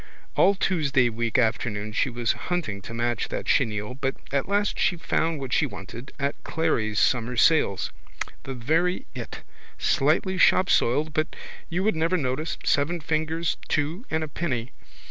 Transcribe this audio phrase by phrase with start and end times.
[0.35, 4.97] All Tuesday week afternoon she was hunting to match that chenille but at last she
[4.97, 7.91] found what she wanted at Clery's summer sales,
[8.41, 9.41] the very it,
[9.77, 11.35] slightly shopsoiled but
[11.69, 14.71] you would never notice, seven fingers two and a penny.